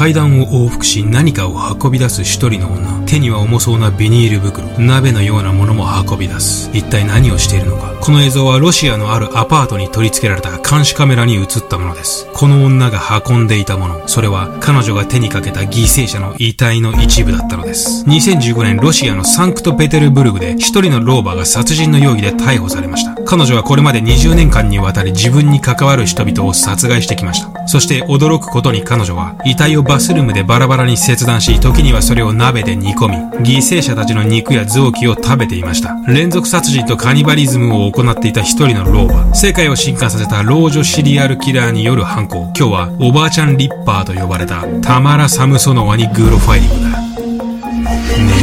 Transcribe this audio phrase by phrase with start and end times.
[0.00, 3.06] 階段を往復し何かを運び出す一人の女。
[3.06, 6.70] 手には重そうなビニール袋、鍋のようなものも運び出す。
[6.72, 7.92] 一体何をしているのか。
[8.00, 12.26] この映像はロシアのあるアパートに取り付けられた監視カメラに映ったものです。
[12.32, 18.02] この女が運んでいたもの、それは彼女が手にかけた犠牲者の遺体の一部だったのです。
[18.06, 23.20] 2015年ロシアのサンクトペテルブルグで一人の老婆が殺人の容疑で逮捕されました。
[23.26, 27.68] 彼女はこれまで20年間にわたり自分に関わる人々を殺害してきました。
[27.68, 35.96] そして驚くことに彼女は遺体をバスルームでバラバラに切断し、時にはそれを鍋で煮込み、犠牲者たちの肉や臓器を食べていました。
[36.06, 39.34] 連続殺人とカニバリズムを行っていた一人の老婆。
[39.34, 42.52] 世界を進化させた老女シリアルキラーによる犯行。
[42.56, 47.00] 今日はおばあちゃんリッパーと呼ばれたタマラ・サムソノワにグーロファイリングだ。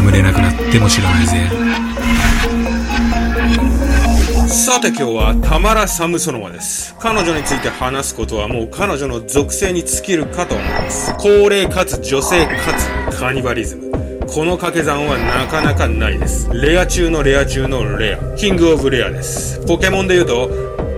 [0.02, 1.67] 眠れなくなっても知らないぜ。
[4.78, 6.96] さて今日はタマラ・サムソノワです。
[7.00, 11.16] 彼女について話すことはもう彼女の属性に尽きるかと思います。
[11.18, 12.76] 高齢かつ女性か
[13.10, 13.90] つカニバリズム。
[14.28, 16.48] この掛け算はなかなかないです。
[16.54, 18.36] レア中のレア中のレア。
[18.36, 19.60] キングオブレアです。
[19.66, 20.48] ポケモンで言うと、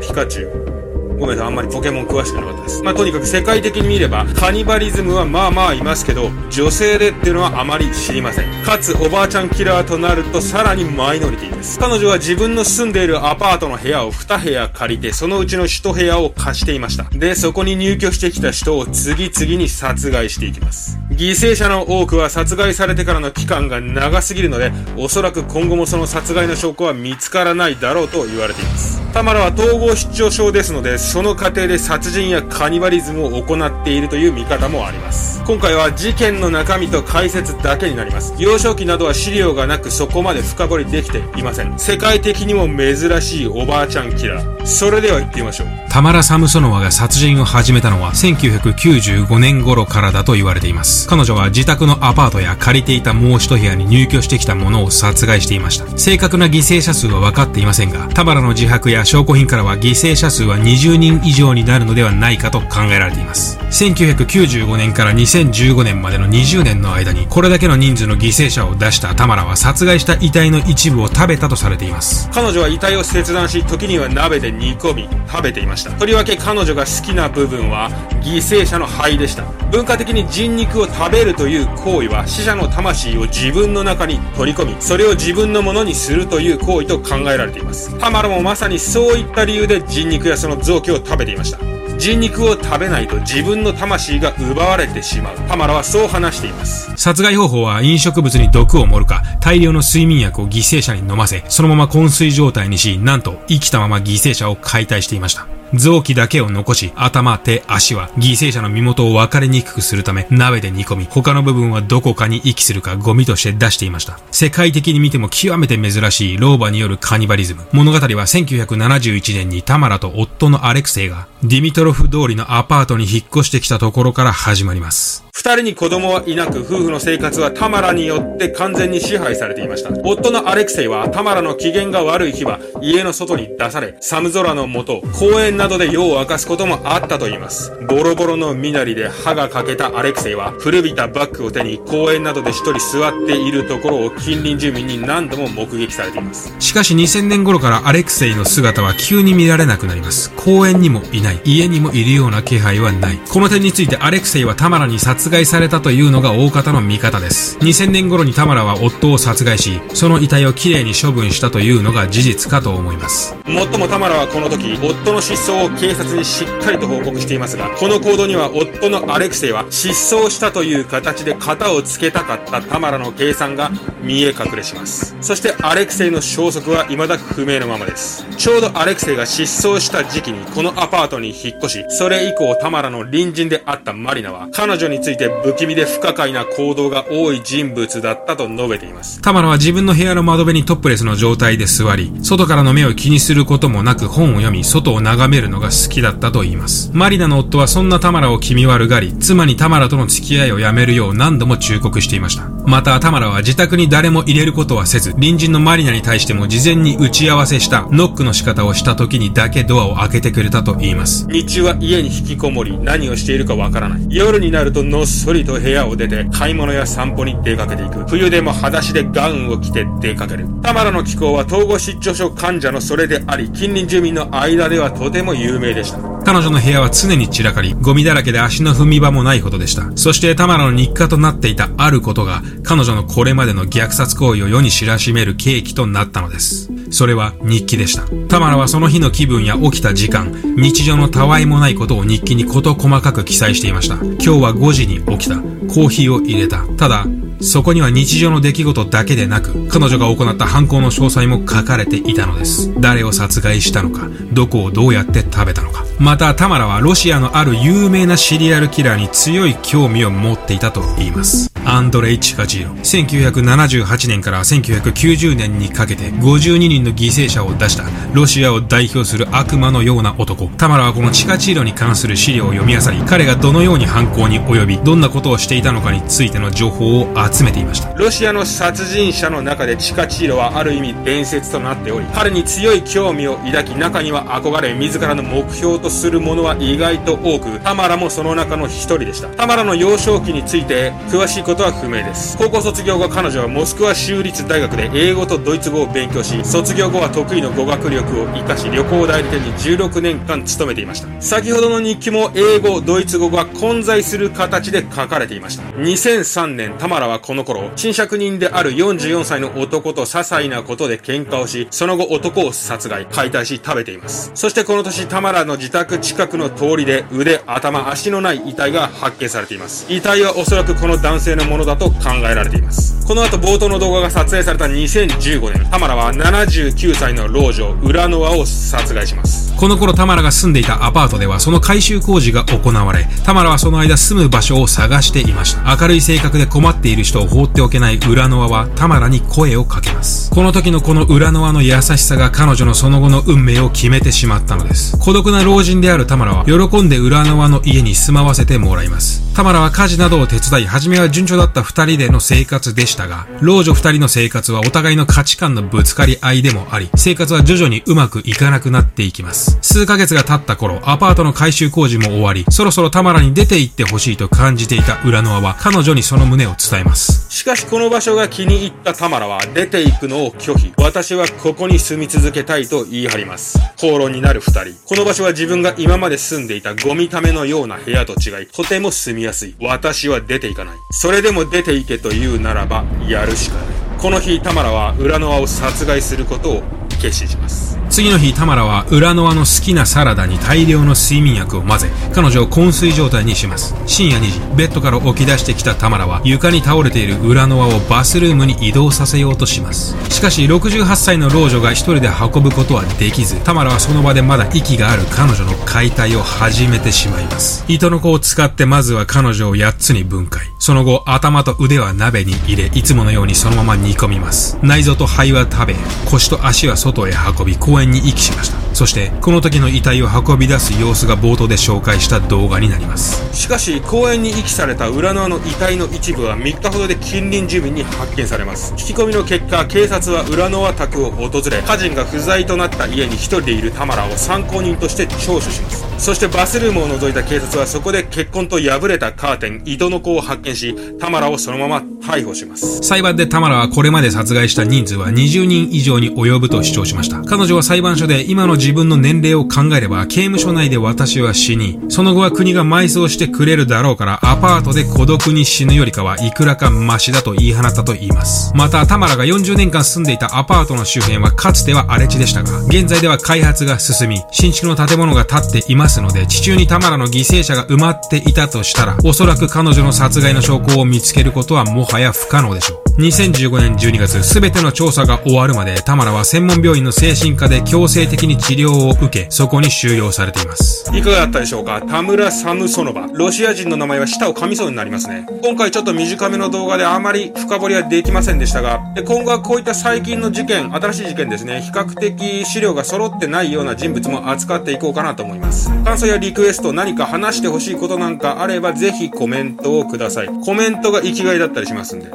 [0.02, 0.79] ピカチュウ。
[1.20, 2.82] ごめんなさい、あんまりポケモン詳しくなかったです。
[2.82, 8.64] まあ、とにかく世界的に見れば、カニバリズムはまあまあいますけど、女性でっていうのはあまり知りません。
[8.64, 11.78] かつ、おばあちゃんキラーとなるとさらにマイノリティです。
[11.78, 17.04] 彼女は自分の住んでいるアパートの部屋を2部屋借りて、そのうちの1部屋を貸していました。
[17.12, 20.98] で、そこに入居してきた人を次々に殺害していきます。
[21.12, 29.02] 犠牲者の多くは殺害されてからの期間が長すぎるので、おそらく今後もその殺害の証拠は見つからないだろうと言われています。
[29.14, 35.44] タマラは統合失調症ですので、その過程で殺人やカニバリズムを行っているという見方もあります。
[35.46, 38.36] 今回は事件の中身と解説だけになります。
[38.38, 41.80] 幼少期などは資料がなくそこまで深掘りできていません。
[41.80, 44.66] 世界的にも珍しいおばあちゃんキラー。
[44.66, 45.68] それでは行ってみましょう。
[45.90, 51.08] タマラ・サムソノワが殺人を始めたのは1995年頃からだと言われています。
[51.10, 55.98] 彼女は自宅のアパートや借りていたもう一部屋に入居してきた者を殺害していました。
[55.98, 63.58] 正確な犠牲者数は分かっていませんが、タマラの自白や証拠品からは犠牲者数は20人以上になるのではないかと考えられています。
[63.72, 72.30] 1995年から2015年までの20年の間に、これだけの人数の犠牲者を出したタマラは殺害した遺体の一部を食べたとされています。
[72.32, 75.79] 彼女は遺体を切断し、時には鍋で煮込み、食べていました。
[75.86, 77.90] とりわけ彼女が好きな部分は、
[78.22, 79.44] 犠牲者の肺でした。
[79.72, 87.98] 文化的に人肉を食べるという行為は、死者の魂を自分の中に取り込み、それを自分のものにするという行為と考えられています。
[88.00, 91.60] タマラもまさにそういった理由で人肉やその臓器を食べていました。
[92.00, 95.38] 人肉を食べないと自分の魂が奪われてしまう。
[95.50, 96.90] タマラはそう話しています。
[96.96, 105.48] 殺害方法は飲食物に毒を盛るか、大量の睡眠薬を犠牲者に飲ませ、そのまま昏睡状態にし、なんと生きたまま犠牲者を解体していました。
[105.74, 114.20] 臓器だけを残し、頭、手、足は犠牲者の身元を分かりにくくするため、鍋で煮込み、他の部分はどこかに遺棄するかゴミとして出していました。
[114.32, 117.66] 世界的に見ても極めて珍しい老婆によるカニバリズム。
[117.72, 125.29] 物語は1971年にタマラと夫のアレクセイが、ディミトロフ通りのアパートに引っ越してきたところから始まります。
[125.40, 129.90] 二人に子供はいなく、夫婦の生活はタマラによって完全に支配されていました。
[130.04, 137.72] 夫のアレクセイは、タマラの機嫌が悪い日は、家の外に出され、寒空の下、公園などで夜を明かすこともあったと言います。
[137.88, 146.54] ボロボロの身なりで歯が欠けたアレクセイは、古びたバッグを手に公園などで一人座っているところを近隣住民に何度も目撃されています。
[146.60, 150.32] しかし2000年頃からアレクセイの姿は急に見られなくなります。
[150.36, 151.40] 公園にもいない。
[151.46, 153.20] 家にもいるような気配はない。
[153.30, 157.60] この点についてアレクセイはタマラに殺殺害されたというのが大方の見方です。
[157.60, 163.36] 2000年頃に田村は夫を殺害し、その遺体をきれいに処分したというのが事実かと思います。
[163.46, 173.70] もっとも田村はこの時、夫の失踪を警察にしっかりと報告していますが、この行動には夫のアレクセイは失踪したという形で型をつけたかった田村の計算が
[174.02, 175.16] 見え隠れします。
[175.22, 178.26] そしてアレクセイの消息は未だ不明のままです。
[178.36, 189.22] ちょうどアレクセイが失踪した時期にこのアパートに引っ越し、それ以降田村の隣人であったマリナは彼女についてて不気味で不可解な行動が多い人物だったと述べています。
[189.22, 196.90] タマラは自分の部屋の窓辺にトップレスの状態で座り、外からの目を気にすることもなく本を読み、外を眺めるのが好きだったと言います。
[196.94, 202.50] マリナの夫はそんなタマラを気味悪がり、妻にタマラとの付き合いをやめるよう何度も忠告していました。
[202.66, 211.28] また、タマラは自宅に誰も入れることはせず、隣人のマリナに対しても事前に打ち合わせしたノックの仕方をした時にだけドアを開けてくれたと言います。
[211.30, 214.06] 日中は家に引きこもり、何をしているかわからない。
[214.10, 218.06] 夜になるとのっそりと部屋を出て、買い物や散歩に出かけていく。
[218.10, 220.46] 冬でも裸足でガウンを着て出かける。
[220.62, 226.00] タマラの気候は統合失調症患者のそれであり、近隣住民の間ではとても有名でした。
[226.26, 229.90] 彼女の部屋は常に散らかり、ゴミだらけで足の踏み場もないほどでした。
[229.96, 236.70] そしてタマラの日課となっていたあることが、彼女のこれまでの虐殺行為を世に知らしめる契機となったのです。
[236.90, 238.04] それは日記でした。
[238.28, 243.96] タマラはその日の気分や起きた時間、日常のたわいもないことを日記に事細かく記載していました。
[243.96, 245.38] 今日は5時に起きた。
[245.70, 246.66] コーヒーを入れた。
[246.78, 247.06] ただ、
[247.42, 252.74] そこには日常の出来事だけでなく、彼女が行った犯行の詳細も書かれていたのです。
[252.80, 255.86] 誰を殺害したのか、どこをどうやって食べたのか。
[256.00, 261.49] また、タマラはロシアのある有名なシリアルキラーに強い興味を持っていたと言います。
[261.70, 262.74] アンドレイ・チカジーロ。
[262.74, 270.48] 1978年から1990年にかけて52人の犠牲者を出したロシアを代表する悪魔のような男。
[270.58, 277.94] タマラはこのチカチーロに関する資料を読み漁り、彼がどのように犯行に及び、どんなことをしていたのかについての情報を集めていました。
[277.94, 289.28] ロシアの殺人者の中でチカチーロはある意味伝説となっており、彼に強い興味を抱き、中には憧れ、自らの目標とするものは意外と多く、タマラもその中の一人でした。
[289.28, 292.38] タマラの幼少期について詳しいことは不明です。
[292.38, 301.22] 高校卒業後彼女はモスクワ州立大学で英語とドイツ語を勉強し、卒業後は得意の語学力を活かし、旅行代理店に16年間勤めていました。
[301.22, 305.64] 先ほどの日記も英語、ドイツ語が混在する形で書かれていました。
[305.78, 314.32] 2003年、タマラはこの頃、賃借人である44歳の男と些細なことで喧嘩をし、その後男を殺害、解体し食べています。
[314.34, 319.86] そしてこの年、タマラの自宅近くの通りで腕、頭、足のない遺体が発見されています。
[319.90, 323.06] 遺体はおそらくこの男性のものだと考えられています。
[323.08, 329.52] この後冒頭の動画が撮影された2015年、タマラは79歳の老女、裏ノアを殺害します。
[329.56, 335.76] この頃タマラが住んでいたアパートではその改修工事が行われ、タマラはその間住む場所を探していました。
[335.76, 340.30] 明るい性格で困っている人を放っておけない裏ノアはタマラに声をかけます。
[340.30, 344.98] この時のこの裏ノアの優しさが彼女のその後の運命を決めてしまったのです。
[345.00, 349.29] 孤独な老人であるタマラは喜んで裏ノアの家に住まわせてもらいます。
[349.40, 359.58] タマラは家事などを手伝い、初めは順調だった二人での生活でしたが、老女二人の生活はお互いの価値観のぶつかり合いでもあり、生活は徐々にうまくいかなくなっていきます。
[359.62, 367.28] 数ヶ月が経った頃、アパートの改修工事も終わり、そろそろタマラに出て行ってほしいと感じていた裏ノアは、彼女にその旨を伝えます。
[367.30, 370.74] しかしこの場所が気に入ったタマラは、出て行くのを拒否。
[370.76, 373.58] 私はここに住み続けたいと言い張ります。
[373.78, 374.76] 口論になる二人。
[374.84, 379.56] この場所は自分が今まで住んでいたゴミためのような部屋と違い、とても住みやすい。
[379.60, 380.78] 私は出ていかない。
[380.92, 383.66] それでも出ていけと言うならば、やるしかない。
[383.98, 386.64] この日、タマラは裏の輪を殺害することを
[387.02, 387.79] 決心します。
[387.90, 393.76] 次の日、タマラは裏の輪の好きなサラダに大量の睡眠薬を混ぜ、彼女を昏睡状態にします。
[393.86, 399.96] 深夜2時、ベッドから起き出してきたタマラは床に倒れている裏の輪をバスルームに移動させようとします。
[400.10, 407.66] しかし、68歳の老女が一人で運ぶことはできず、タマラはその場でまだ息がある彼女の解体を始めてしまいます。
[407.68, 410.48] 糸の子を使ってまずは彼女を8つに分解。
[410.60, 414.58] その後、頭と腕は鍋に入れ、いつものようにそのまま煮込みます。
[414.62, 418.60] 内臓と肺は食べ、腰と足は外へ運び、公園に遺棄しました。
[418.74, 423.36] そして、この時の遺体を運び出す様子が冒頭で紹介した動画になります。
[423.36, 428.74] しかし、公園に遺棄された裏側の遺体の一部は3日ほどで近隣住民に発見されます。
[428.74, 435.86] 聞き込みの結果、警察は裏ノア宅を訪れ、家人が不在となった家に一人でいるタマラを参考人として聴取します。
[435.98, 442.82] そしてバスルームを除いた警察はそこで結婚と破れたカーテン、井戸の子を発見し、タマラをそのまま逮捕します。
[442.82, 447.22] 裁判でタマラはこれまで殺害した人数は20人以上に及ぶと主張しました。
[447.22, 458.52] 彼女は裁判所で今の自分の年齢を考えれば刑務所内で私は死に、その後は国が埋葬してくれるだろうからアパートで孤独に死ぬよりかはいくらかマシだと言い放ったと言います。
[458.56, 472.80] また、タマラが40年間住んでいたアパートの周辺はかつては荒れ地でしたが、現在では開発が進み、新築の建物が建っていますので、地中にタマラの犠牲者が埋まっていたとしたら、おそらく彼女の殺害の証拠を見つけることはもはやや不可能でしょう。
[473.00, 480.90] 2015年12月、すべての調査が終わるまで、タマラは専門病院の精神科で強制的に治療を受け、そこに収容されています。
[480.94, 481.82] いかがだったでしょうか？
[481.82, 483.08] 田村サムソノバ。
[483.14, 485.26] ロシア人の名前は舌を噛みそうになりますね。
[485.42, 495.70] 今回ちょっと短めの動画であまり深掘りはできませんでしたが、今後はこういった最近の事件、新しい事件ですね、比較的資料が揃ってないような人物も扱っていこうかなと思います。
[495.86, 500.28] 感想やリクエスト、何か話してほしいことなんかあれば、ぜひコメントをください。
[500.44, 502.06] コメントが生きがいだったりしますすんで。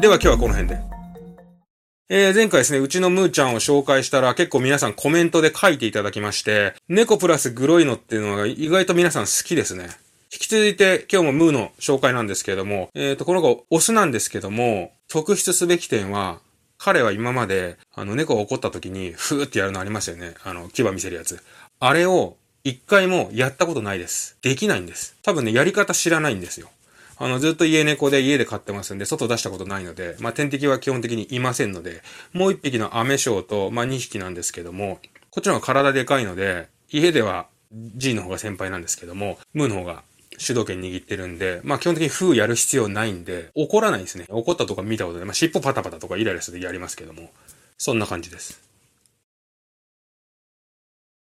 [0.00, 0.80] では今日はこの辺で。
[2.12, 9.84] えー、前回ですね、うちのムーちゃんを紹介したら結構皆さんコメントで書いていただきまして、猫プラスグロいのっていうのが意外と皆さん好きですね。
[10.32, 16.40] 引き続いて今日もムーの紹介なんですけれども、えっ、ー、と、この子、オスなんですけども、特筆すべき点は、
[16.78, 20.34] 彼は今まで、あの、猫が怒った時に、ふーってやるのありますよね。
[20.44, 21.42] あの、牙見せるやつ。
[21.78, 24.36] あれを、一回もやったことないです。
[24.42, 25.16] できないんです。
[25.22, 26.70] 多分ね、やり方知らないんですよ。
[27.22, 35.00] あの、ずっと家猫で家で飼ってますんで、外出したことないので、まあ、天敵は基本的にいませんので、もう一匹のアメショウと、まあ、二匹なんですけども、
[35.30, 40.02] こっちの方が体でかいので、家では G の方が先輩なんですけども、ムーの方が
[40.38, 44.24] 主導権握ってるんで、まあ基本的に風やる必要ないんで、怒らないですね。
[44.30, 47.30] 怒ったとか見たことで、まあ尻尾パタパタとかイライラするとやりますけども、
[47.76, 48.69] そんな感じです。